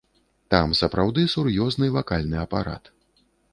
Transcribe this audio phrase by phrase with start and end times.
[0.55, 2.93] Там сапраўды сур'ёзны вакальны апарат.